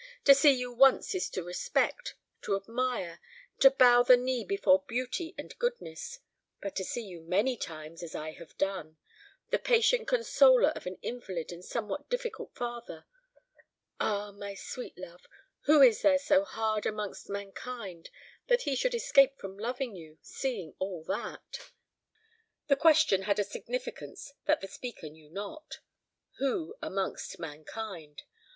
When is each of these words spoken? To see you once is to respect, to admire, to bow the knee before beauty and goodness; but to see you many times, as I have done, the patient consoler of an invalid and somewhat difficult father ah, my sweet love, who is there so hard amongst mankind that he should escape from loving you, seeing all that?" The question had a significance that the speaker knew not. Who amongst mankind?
To 0.23 0.33
see 0.33 0.49
you 0.49 0.71
once 0.73 1.13
is 1.13 1.29
to 1.29 1.43
respect, 1.43 2.15
to 2.41 2.55
admire, 2.55 3.19
to 3.59 3.69
bow 3.69 4.01
the 4.01 4.17
knee 4.17 4.43
before 4.43 4.83
beauty 4.87 5.35
and 5.37 5.55
goodness; 5.59 6.17
but 6.59 6.75
to 6.77 6.83
see 6.83 7.03
you 7.05 7.21
many 7.21 7.55
times, 7.55 8.01
as 8.01 8.15
I 8.15 8.31
have 8.31 8.57
done, 8.57 8.97
the 9.51 9.59
patient 9.59 10.07
consoler 10.07 10.69
of 10.69 10.87
an 10.87 10.97
invalid 11.03 11.51
and 11.51 11.63
somewhat 11.63 12.09
difficult 12.09 12.55
father 12.55 13.05
ah, 13.99 14.31
my 14.31 14.55
sweet 14.55 14.97
love, 14.97 15.27
who 15.65 15.83
is 15.83 16.01
there 16.01 16.17
so 16.17 16.45
hard 16.45 16.87
amongst 16.87 17.29
mankind 17.29 18.09
that 18.47 18.63
he 18.63 18.75
should 18.75 18.95
escape 18.95 19.37
from 19.37 19.55
loving 19.55 19.95
you, 19.95 20.17
seeing 20.23 20.73
all 20.79 21.03
that?" 21.03 21.69
The 22.69 22.75
question 22.75 23.21
had 23.21 23.37
a 23.37 23.43
significance 23.43 24.33
that 24.45 24.61
the 24.61 24.67
speaker 24.67 25.09
knew 25.09 25.29
not. 25.29 25.77
Who 26.39 26.75
amongst 26.81 27.37
mankind? 27.37 28.23